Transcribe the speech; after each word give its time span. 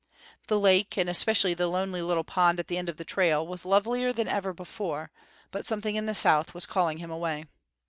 The 0.47 0.59
lake, 0.59 0.97
and 0.97 1.07
especially 1.07 1.53
the 1.53 1.67
lonely 1.67 2.01
little 2.01 2.23
pond 2.23 2.59
at 2.59 2.65
the 2.65 2.79
end 2.79 2.89
of 2.89 2.97
the 2.97 3.05
trail, 3.05 3.45
was 3.45 3.65
lovelier 3.65 4.11
than 4.11 4.27
ever 4.27 4.51
before; 4.51 5.11
but 5.51 5.63
something 5.63 5.95
in 5.95 6.07
the 6.07 6.15
south 6.15 6.55
was 6.55 6.65
calling 6.65 6.97
him 6.97 7.11
away. 7.11 7.45